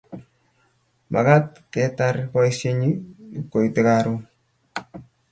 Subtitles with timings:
[1.11, 2.89] Makat kaketar poisyoni
[3.27, 4.17] ngipkoite karon.